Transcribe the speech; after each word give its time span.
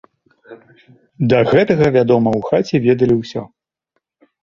Да 1.35 1.43
гэтага, 1.51 1.85
вядома, 1.99 2.29
у 2.41 2.43
хаце 2.51 2.85
ведалі 2.89 3.23
ўсё. 3.23 3.41